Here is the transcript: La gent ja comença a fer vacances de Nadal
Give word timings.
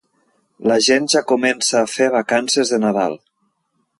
La 0.71 0.77
gent 0.85 1.05
ja 1.15 1.21
comença 1.33 1.77
a 1.81 1.91
fer 1.97 2.09
vacances 2.17 2.75
de 2.75 2.83
Nadal 2.87 3.17